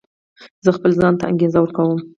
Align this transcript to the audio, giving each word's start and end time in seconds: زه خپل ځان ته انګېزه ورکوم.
زه 0.65 0.69
خپل 0.77 0.91
ځان 0.99 1.13
ته 1.19 1.23
انګېزه 1.31 1.59
ورکوم. 1.61 1.99